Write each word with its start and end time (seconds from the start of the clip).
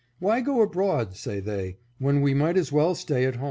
Why 0.17 0.41
go 0.41 0.63
abroad, 0.63 1.15
say 1.15 1.39
they, 1.41 1.77
when 1.99 2.21
we 2.21 2.33
might 2.33 2.57
as 2.57 2.71
well 2.71 2.95
stay 2.95 3.25
at 3.25 3.35
home 3.35 3.39